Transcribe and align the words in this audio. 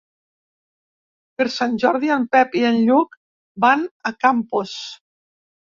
Per 1.41 1.45
Sant 1.57 1.75
Jordi 1.83 2.11
en 2.17 2.25
Pep 2.37 2.57
i 2.63 2.65
en 2.71 2.81
Lluc 2.89 3.15
van 3.67 3.87
a 4.13 4.15
Campos. 4.27 4.77